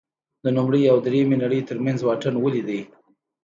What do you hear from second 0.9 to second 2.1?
او درېیمې نړۍ ترمنځ